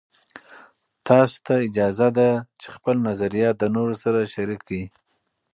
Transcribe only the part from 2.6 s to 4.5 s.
چې خپل نظریات د نورو سره